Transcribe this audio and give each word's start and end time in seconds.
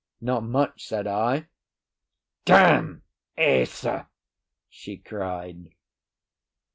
"Not 0.19 0.41
much," 0.43 0.83
said 0.87 1.05
I. 1.05 1.45
"D 2.45 2.53
n 2.53 3.03
Ese!" 3.37 3.85
she 4.67 4.97
cried. 4.97 5.69